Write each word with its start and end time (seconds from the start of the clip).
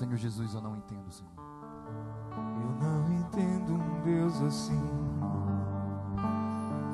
Senhor 0.00 0.16
Jesus, 0.16 0.54
eu 0.54 0.62
não 0.62 0.74
entendo, 0.74 1.12
Senhor. 1.12 1.30
Eu 2.34 2.88
não 2.88 3.12
entendo 3.18 3.74
um 3.74 4.00
Deus 4.02 4.40
assim, 4.40 4.82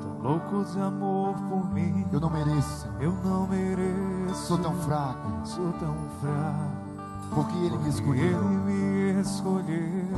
tão 0.01 0.19
louco 0.21 0.65
de 0.65 0.77
amor 0.81 1.33
por 1.35 1.73
mim. 1.73 2.05
Eu 2.11 2.19
não 2.19 2.29
mereço, 2.29 2.81
Senhor. 2.81 3.01
Eu 3.01 3.13
não 3.23 3.47
mereço. 3.47 4.45
Sou 4.45 4.57
tão 4.57 4.73
fraco. 4.81 5.31
Sou 5.45 5.71
tão 5.79 5.95
fraco. 6.19 7.33
Porque 7.33 7.57
Ele 7.59 7.77
me 7.77 7.87
escolheu. 7.87 8.43
Ele 8.43 8.57
me 8.57 9.21
escolheu. 9.21 10.09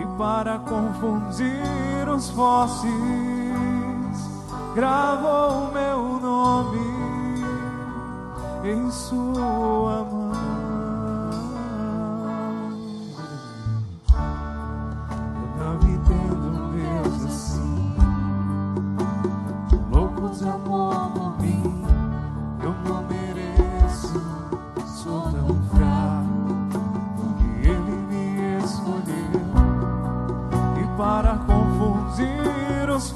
E 0.00 0.06
para 0.16 0.60
confundir 0.60 2.08
os 2.08 2.30
fósseis, 2.30 2.92
gravou 4.72 5.68
o 5.68 5.72
meu 5.72 6.20
nome 6.20 7.06
em 8.62 8.88
sua 8.90 9.95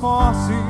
confundir 0.01 0.70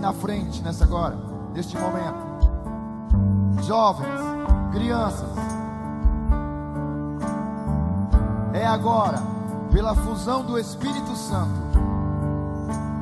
na 0.00 0.12
frente 0.12 0.62
nessa 0.62 0.84
agora, 0.84 1.16
neste 1.52 1.76
momento. 1.76 2.30
Jovens, 3.62 4.08
crianças. 4.72 5.28
É 8.52 8.66
agora, 8.66 9.22
pela 9.70 9.94
fusão 9.94 10.42
do 10.42 10.58
Espírito 10.58 11.14
Santo, 11.14 11.60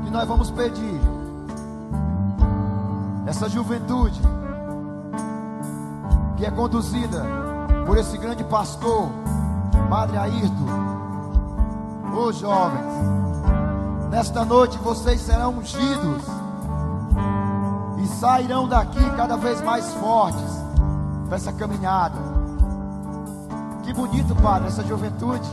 que 0.05 0.11
nós 0.11 0.27
vamos 0.27 0.51
pedir 0.51 1.01
essa 3.27 3.49
juventude 3.49 4.21
que 6.37 6.45
é 6.45 6.51
conduzida 6.51 7.25
por 7.87 7.97
esse 7.97 8.19
grande 8.19 8.45
pastor, 8.45 9.09
Padre 9.89 10.19
Ayrton. 10.19 10.89
Ô 12.15 12.33
jovens, 12.33 13.19
Nesta 14.11 14.43
noite 14.43 14.79
vocês 14.79 15.21
serão 15.21 15.59
ungidos 15.59 16.25
sairão 18.19 18.69
daqui 18.69 19.03
cada 19.17 19.37
vez 19.37 19.61
mais 19.63 19.93
fortes 19.95 20.63
para 21.27 21.37
essa 21.37 21.53
caminhada. 21.53 22.17
Que 23.85 23.93
bonito, 23.93 24.35
Padre, 24.37 24.69
essa 24.69 24.83
juventude. 24.83 25.49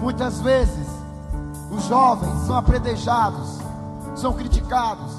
Muitas 0.00 0.40
vezes 0.40 0.86
os 1.70 1.84
jovens 1.84 2.46
são 2.46 2.56
apredejados, 2.56 3.58
são 4.14 4.32
criticados, 4.32 5.12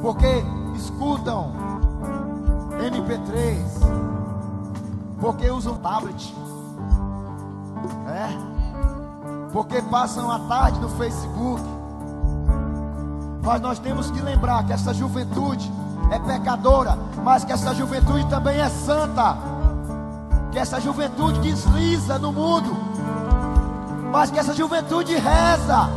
porque 0.00 0.44
escutam 0.76 1.52
MP3, 2.78 3.58
porque 5.20 5.50
usam 5.50 5.76
tablet. 5.76 6.34
É 8.06 8.52
porque 9.52 9.82
passam 9.82 10.30
a 10.30 10.38
tarde 10.40 10.80
no 10.80 10.88
Facebook. 10.88 11.81
Mas 13.42 13.60
nós 13.60 13.78
temos 13.80 14.10
que 14.10 14.20
lembrar 14.20 14.64
que 14.64 14.72
essa 14.72 14.94
juventude 14.94 15.70
é 16.12 16.18
pecadora, 16.18 16.96
mas 17.24 17.44
que 17.44 17.52
essa 17.52 17.74
juventude 17.74 18.24
também 18.28 18.60
é 18.60 18.68
santa. 18.68 19.36
Que 20.52 20.58
essa 20.58 20.80
juventude 20.80 21.40
desliza 21.40 22.18
no 22.18 22.32
mundo, 22.32 22.76
mas 24.12 24.30
que 24.30 24.38
essa 24.38 24.54
juventude 24.54 25.14
reza. 25.14 25.88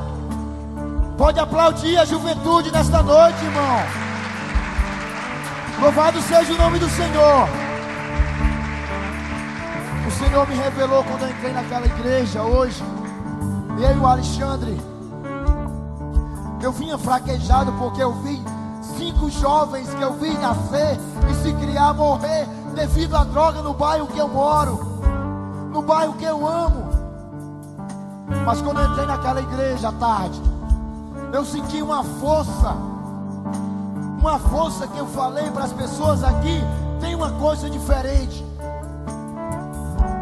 Pode 1.18 1.40
aplaudir 1.40 1.98
a 1.98 2.06
juventude 2.06 2.72
nesta 2.72 3.04
noite, 3.04 3.44
irmão. 3.46 3.80
Louvado 5.82 6.22
seja 6.22 6.54
o 6.54 6.58
nome 6.58 6.80
do 6.80 6.90
Senhor. 6.90 7.48
O 10.08 10.12
Senhor 10.12 10.48
me 10.48 10.56
revelou 10.56 11.04
quando 11.04 11.24
eu 11.24 11.30
entrei 11.30 11.54
naquela 11.54 11.86
igreja 11.86 12.42
hoje. 12.42 12.84
Eu 13.78 13.96
e 13.96 14.00
o 14.00 14.08
Alexandre. 14.08 14.95
Eu 16.62 16.72
vinha 16.72 16.98
fraquejado 16.98 17.72
porque 17.74 18.02
eu 18.02 18.14
vi 18.14 18.42
cinco 18.98 19.30
jovens 19.30 19.90
que 19.94 20.02
eu 20.02 20.14
vi 20.14 20.34
nascer 20.38 21.00
e 21.30 21.34
se 21.36 21.54
criar, 21.54 21.94
morrer 21.94 22.48
devido 22.74 23.16
à 23.16 23.24
droga 23.24 23.62
no 23.62 23.74
bairro 23.74 24.08
que 24.08 24.20
eu 24.20 24.28
moro, 24.28 24.80
no 25.72 25.82
bairro 25.82 26.14
que 26.14 26.26
eu 26.26 26.46
amo. 26.48 26.86
Mas 28.46 28.62
quando 28.62 28.80
eu 28.80 28.92
entrei 28.92 29.06
naquela 29.06 29.42
igreja 29.42 29.90
à 29.90 29.92
tarde, 29.94 30.42
eu 31.34 31.46
senti 31.46 31.82
uma 31.82 32.04
força, 32.04 32.76
uma 34.20 34.40
força 34.40 34.88
que 34.88 34.98
eu 34.98 35.08
falei 35.08 35.50
para 35.52 35.66
as 35.66 35.74
pessoas 35.74 36.24
aqui, 36.24 36.62
tem 37.00 37.16
uma 37.16 37.32
coisa 37.32 37.70
diferente. 37.70 38.46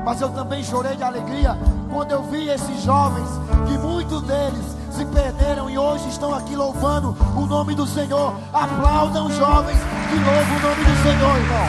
Mas 0.05 0.19
eu 0.19 0.29
também 0.29 0.63
chorei 0.63 0.95
de 0.95 1.03
alegria 1.03 1.57
quando 1.91 2.11
eu 2.11 2.23
vi 2.23 2.49
esses 2.49 2.81
jovens, 2.81 3.29
que 3.67 3.77
muitos 3.77 4.21
deles 4.23 4.82
se 4.93 5.05
perderam 5.05 5.69
e 5.69 5.77
hoje 5.77 6.07
estão 6.09 6.33
aqui 6.33 6.55
louvando 6.55 7.15
o 7.35 7.45
nome 7.45 7.73
do 7.73 7.85
Senhor. 7.87 8.35
Aplaudam 8.53 9.29
jovens 9.31 9.79
que 10.09 10.15
louvam 10.15 10.57
o 10.57 10.61
nome 10.61 10.83
do 10.83 11.03
Senhor, 11.03 11.37
irmão. 11.37 11.67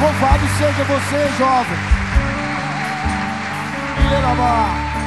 Louvado 0.00 0.46
seja 0.58 0.84
você, 0.84 1.38
jovem. 1.38 2.00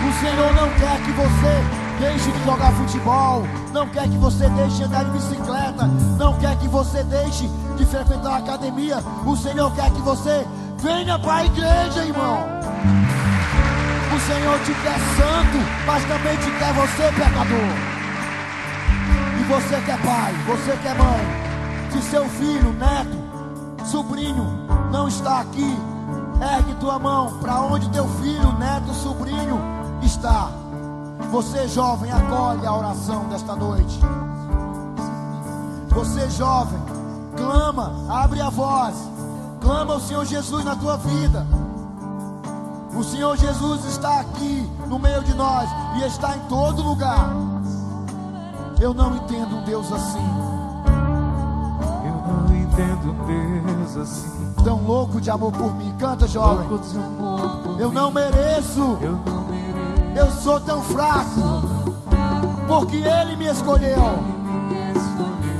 O 0.06 0.13
Senhor 0.19 0.53
não 0.53 0.69
quer 0.72 1.01
que 1.01 1.12
você 1.12 1.84
deixe 2.00 2.31
de 2.31 2.44
jogar 2.44 2.72
futebol, 2.74 3.44
não 3.72 3.88
quer 3.88 4.03
que 4.03 4.18
você 4.18 4.50
deixe 4.50 4.78
de 4.78 4.84
andar 4.84 5.06
de 5.06 5.12
bicicleta, 5.12 5.88
não 6.18 6.34
quer 6.40 6.57
que 6.57 6.68
você 6.68 7.03
deixe 7.03 7.50
de 7.78 7.85
frequentar 7.85 8.34
a 8.34 8.38
academia. 8.38 8.97
O 9.25 9.35
Senhor 9.38 9.74
quer 9.74 9.90
que 9.91 10.01
você 10.01 10.45
venha 10.78 11.18
para 11.18 11.35
a 11.35 11.45
igreja, 11.45 12.06
irmão. 12.06 12.40
O 14.13 14.19
Senhor 14.19 14.59
te 14.59 14.74
quer 14.75 15.00
santo, 15.18 15.57
mas 15.88 16.03
também 16.06 16.38
te 16.38 16.51
quer 16.59 16.72
você, 16.74 17.12
pecador. 17.13 18.03
E 19.40 19.44
você 19.46 19.81
que 19.81 19.91
é 19.91 19.97
pai, 19.97 20.34
você 20.46 20.78
que 20.78 20.88
é 20.88 20.94
mãe, 20.94 21.91
se 21.91 22.01
seu 22.09 22.29
filho, 22.29 22.74
neto, 22.74 23.88
sobrinho 23.88 24.46
não 24.91 25.07
está 25.07 25.40
aqui, 25.40 25.78
ergue 26.56 26.75
tua 26.75 27.00
mão 27.00 27.40
para 27.40 27.59
onde 27.62 27.89
teu 27.89 28.07
filho, 28.21 28.54
neto, 28.60 28.94
sobrinho 28.94 29.60
está. 30.04 30.50
Você 31.31 31.68
jovem, 31.68 32.12
acolhe 32.12 32.68
a 32.68 32.75
oração 32.75 33.25
desta 33.30 33.56
noite. 33.56 34.00
Você 35.89 36.30
jovem, 36.30 36.80
clama, 37.36 37.94
abre 38.09 38.42
a 38.42 38.51
voz, 38.51 38.95
clama 39.59 39.95
ao 39.95 40.00
Senhor 40.00 40.24
Jesus 40.24 40.63
na 40.63 40.75
tua 40.75 40.98
vida. 40.98 41.48
O 42.95 43.04
Senhor 43.04 43.36
Jesus 43.38 43.86
está 43.86 44.19
aqui 44.22 44.69
no 44.88 45.00
meio 45.00 45.24
de 45.24 45.34
nós 45.34 45.69
e 45.98 46.04
está 46.06 46.36
em 46.36 46.40
todo 46.42 46.81
lugar. 46.84 47.30
Eu 48.80 48.94
não 48.94 49.16
entendo 49.16 49.56
um 49.57 49.63
Deus 49.63 49.92
assim, 49.92 50.25
Eu 52.06 52.34
não 52.34 52.56
entendo 52.56 53.12
um 53.12 53.25
Deus 53.25 53.98
assim. 53.98 54.54
tão 54.63 54.84
louco 54.84 55.19
de 55.22 55.30
amor 55.30 55.51
por 55.51 55.74
mim. 55.75 55.94
Canta, 55.98 56.28
jovem. 56.28 56.68
Louco 56.68 56.86
de 56.86 56.98
amor 56.98 57.57
por 57.63 57.80
Eu 57.81 57.92
não 57.92 58.12
mereço, 58.12 58.98
Eu 59.01 59.13
não 59.25 59.44
mereço. 59.45 60.18
eu 60.18 60.31
sou 60.42 60.60
tão 60.60 60.81
fraco, 60.81 61.42
porque 62.68 62.98
Ele 62.98 63.36
me 63.38 63.48
escolheu. 63.48 64.19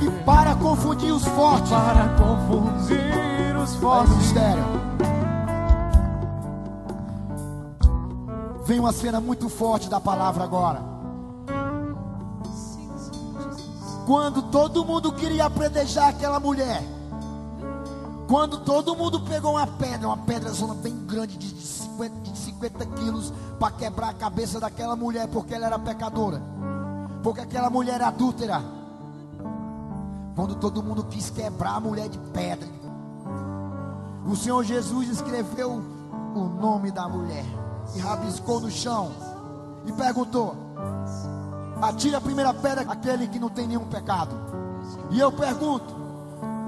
E 0.02 0.10
para 0.24 0.54
confundir 0.56 1.12
os 1.12 1.24
fortes, 1.24 1.70
para 1.70 2.08
confundir 2.18 3.56
os 3.56 3.74
fortes. 3.76 4.10
ministério. 4.10 4.83
Vem 8.64 8.80
uma 8.80 8.92
cena 8.92 9.20
muito 9.20 9.50
forte 9.50 9.90
da 9.90 10.00
palavra 10.00 10.42
agora. 10.42 10.82
Quando 14.06 14.42
todo 14.44 14.84
mundo 14.84 15.12
queria 15.12 15.44
apredejar 15.44 16.08
aquela 16.08 16.40
mulher. 16.40 16.82
Quando 18.26 18.60
todo 18.60 18.96
mundo 18.96 19.20
pegou 19.20 19.52
uma 19.52 19.66
pedra, 19.66 20.08
uma 20.08 20.16
pedra 20.16 20.50
zona 20.50 20.74
bem 20.74 20.96
grande 21.06 21.36
de 21.36 21.46
50, 21.48 22.20
de 22.22 22.38
50 22.38 22.86
quilos, 22.86 23.32
para 23.58 23.70
quebrar 23.72 24.08
a 24.08 24.14
cabeça 24.14 24.58
daquela 24.58 24.96
mulher, 24.96 25.28
porque 25.28 25.54
ela 25.54 25.66
era 25.66 25.78
pecadora, 25.78 26.42
porque 27.22 27.42
aquela 27.42 27.68
mulher 27.68 27.96
era 27.96 28.08
adúltera. 28.08 28.62
Quando 30.34 30.54
todo 30.54 30.82
mundo 30.82 31.04
quis 31.04 31.28
quebrar 31.28 31.76
a 31.76 31.80
mulher 31.80 32.08
de 32.08 32.18
pedra, 32.18 32.68
o 34.26 34.34
Senhor 34.34 34.64
Jesus 34.64 35.08
escreveu 35.10 35.82
o 36.34 36.44
nome 36.44 36.90
da 36.90 37.06
mulher 37.06 37.63
e 37.94 38.00
rabiscou 38.00 38.60
no 38.60 38.70
chão 38.70 39.12
e 39.86 39.92
perguntou: 39.92 40.56
Atire 41.80 42.16
a 42.16 42.20
primeira 42.20 42.54
pedra 42.54 42.84
aquele 42.88 43.28
que 43.28 43.38
não 43.38 43.48
tem 43.48 43.66
nenhum 43.66 43.86
pecado. 43.86 44.34
E 45.10 45.20
eu 45.20 45.30
pergunto: 45.30 45.94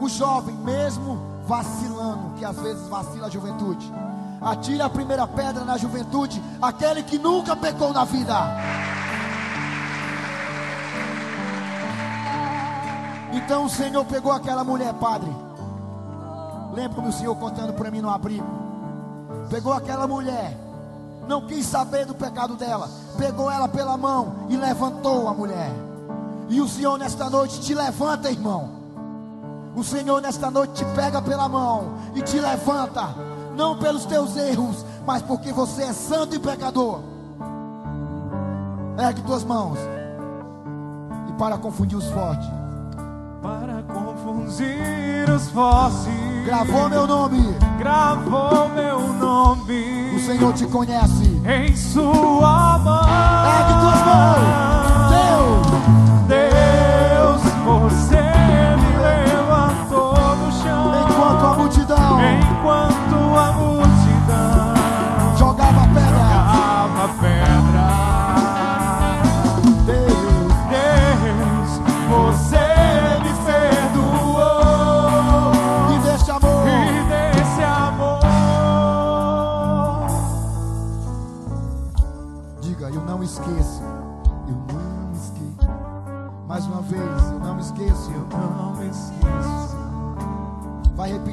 o 0.01 0.09
jovem, 0.09 0.55
mesmo 0.57 1.19
vacilando, 1.47 2.35
que 2.37 2.45
às 2.45 2.57
vezes 2.57 2.87
vacila 2.89 3.27
a 3.27 3.31
juventude, 3.31 3.93
atire 4.41 4.83
a 4.83 4.91
primeira 4.91 5.27
pedra 5.27 5.65
na 5.65 5.77
juventude, 5.77 6.43
aquele 6.61 7.03
que 7.03 7.19
nunca 7.19 7.57
pecou 7.57 7.93
na 7.93 8.05
vida. 8.05 8.35
Então 13.33 13.65
o 13.65 13.69
Senhor 13.71 14.05
pegou 14.05 14.33
aquela 14.33 14.65
mulher, 14.65 14.93
padre. 14.95 15.31
Lembra-me 16.73 17.09
o 17.09 17.13
Senhor 17.13 17.35
contando 17.37 17.73
para 17.73 17.91
mim 17.91 18.01
no 18.01 18.11
abrigo. 18.11 18.47
Pegou 19.49 19.73
aquela 19.73 20.07
mulher 20.07 20.66
não 21.27 21.47
quis 21.47 21.67
saber 21.67 22.07
do 22.07 22.15
pecado 22.15 22.55
dela, 22.55 22.89
pegou 23.19 23.51
ela 23.51 23.69
pela 23.69 23.97
mão 23.97 24.47
e 24.49 24.57
levantou 24.57 25.29
a 25.29 25.35
mulher. 25.35 25.73
E 26.49 26.61
o 26.61 26.69
Senhor 26.69 26.99
nesta 26.99 27.29
noite 27.29 27.61
te 27.61 27.75
levanta, 27.75 28.31
irmão. 28.31 28.71
O 29.75 29.83
Senhor 29.83 30.23
nesta 30.23 30.51
noite 30.51 30.73
te 30.75 30.85
pega 30.95 31.21
pela 31.21 31.49
mão 31.49 31.95
e 32.15 32.23
te 32.23 32.39
levanta, 32.39 33.09
não 33.57 33.77
pelos 33.77 34.07
teus 34.07 34.37
erros, 34.37 34.85
mas 35.05 35.23
porque 35.23 35.53
você 35.53 35.83
é 35.83 35.93
santo 35.93 36.37
e 36.37 36.39
pecador. 36.39 37.01
Ergue 38.99 39.23
tuas 39.23 39.45
mãos. 39.45 39.79
E 41.29 41.33
para 41.33 41.59
confundir 41.59 41.99
os 41.99 42.07
fortes. 42.07 42.49
Para 43.43 43.83
confundir 43.83 45.29
os 45.29 45.49
fortes. 45.51 46.07
Gravou 46.47 46.89
meu 46.89 47.07
nome. 47.07 47.55
Gravou 47.79 48.69
meu 48.71 49.13
nome 49.13 49.56
o 49.73 50.21
Senhor 50.21 50.53
te 50.53 50.65
conhece. 50.67 51.25
Em 51.45 51.75
sua 51.77 52.79
mão. 52.79 53.03
Ergue 53.59 53.81
tuas 53.81 54.01
mãos. 54.07 55.11
Deus, 55.11 56.06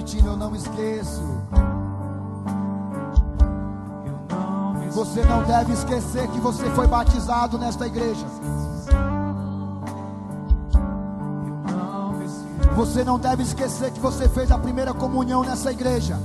repetindo, 0.03 0.27
eu 0.27 0.37
não 0.37 0.53
esqueço. 0.53 1.21
Você 4.91 5.23
não 5.23 5.43
deve 5.43 5.73
esquecer 5.73 6.27
que 6.27 6.39
você 6.39 6.69
foi 6.71 6.87
batizado 6.87 7.57
nesta 7.57 7.87
igreja. 7.87 8.25
Você 12.75 13.03
não 13.03 13.17
deve 13.17 13.43
esquecer 13.43 13.91
que 13.91 13.99
você 13.99 14.27
fez 14.27 14.51
a 14.51 14.57
primeira 14.57 14.93
comunhão 14.93 15.41
nessa 15.43 15.71
igreja. 15.71 16.19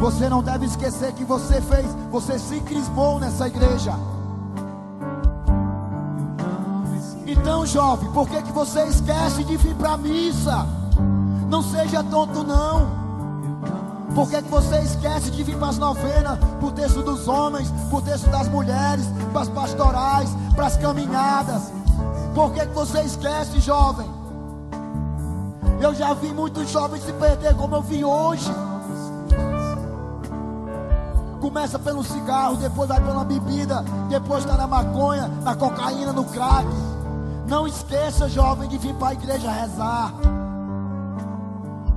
Você 0.00 0.28
não 0.28 0.42
deve 0.42 0.66
esquecer 0.66 1.12
que 1.12 1.24
você 1.24 1.60
fez, 1.60 1.86
você 2.10 2.38
se 2.38 2.60
crismou 2.60 3.18
nessa 3.20 3.46
igreja. 3.46 3.94
Então, 7.46 7.64
jovem, 7.64 8.10
por 8.10 8.28
que, 8.28 8.42
que 8.42 8.50
você 8.50 8.82
esquece 8.86 9.44
de 9.44 9.56
vir 9.56 9.72
para 9.76 9.92
a 9.92 9.96
missa? 9.96 10.66
Não 11.48 11.62
seja 11.62 12.02
tonto, 12.02 12.42
não. 12.42 12.90
Por 14.16 14.28
que, 14.28 14.42
que 14.42 14.50
você 14.50 14.80
esquece 14.80 15.30
de 15.30 15.44
vir 15.44 15.56
para 15.56 15.68
as 15.68 15.78
novenas, 15.78 16.40
para 16.40 16.66
o 16.66 16.72
texto 16.72 17.04
dos 17.04 17.28
homens, 17.28 17.70
para 17.88 17.98
o 17.98 18.02
texto 18.02 18.28
das 18.30 18.48
mulheres, 18.48 19.06
para 19.30 19.42
as 19.42 19.48
pastorais, 19.48 20.28
para 20.56 20.66
as 20.66 20.76
caminhadas? 20.76 21.70
Por 22.34 22.52
que, 22.52 22.66
que 22.66 22.74
você 22.74 23.02
esquece, 23.02 23.60
jovem? 23.60 24.10
Eu 25.80 25.94
já 25.94 26.14
vi 26.14 26.32
muitos 26.32 26.68
jovens 26.68 27.04
se 27.04 27.12
perder 27.12 27.54
como 27.54 27.76
eu 27.76 27.82
vi 27.82 28.04
hoje. 28.04 28.52
Começa 31.40 31.78
pelo 31.78 32.02
cigarro, 32.02 32.56
depois 32.56 32.88
vai 32.88 33.00
pela 33.00 33.22
bebida, 33.22 33.84
depois 34.08 34.42
está 34.42 34.56
na 34.56 34.66
maconha, 34.66 35.28
na 35.44 35.54
cocaína, 35.54 36.12
no 36.12 36.24
crack. 36.24 36.66
Não 37.48 37.66
esqueça, 37.66 38.28
jovem, 38.28 38.68
de 38.68 38.76
vir 38.76 38.94
para 38.94 39.08
a 39.08 39.12
igreja 39.12 39.50
rezar. 39.50 40.12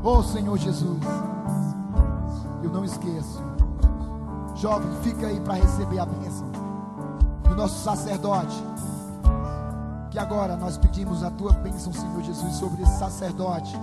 Oh 0.04 0.22
Senhor 0.22 0.58
Jesus, 0.58 1.04
eu 2.64 2.70
não 2.70 2.86
esqueço. 2.86 3.42
Jovem, 4.56 4.90
fica 5.02 5.28
aí 5.28 5.40
para 5.40 5.56
receber 5.56 6.00
a 6.00 6.06
bênção 6.06 6.48
do 7.44 7.56
nosso 7.56 7.84
sacerdote. 7.84 8.64
Que 10.12 10.20
agora 10.20 10.56
nós 10.56 10.78
pedimos 10.78 11.24
a 11.24 11.32
tua 11.32 11.52
bênção, 11.54 11.92
Senhor 11.94 12.22
Jesus, 12.22 12.56
sobre 12.56 12.84
esse 12.84 12.98
sacerdote. 13.00 13.78